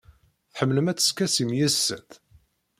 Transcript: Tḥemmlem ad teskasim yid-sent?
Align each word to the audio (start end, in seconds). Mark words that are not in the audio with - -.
Tḥemmlem 0.53 0.87
ad 0.91 0.97
teskasim 0.97 1.49
yid-sent? 1.57 2.11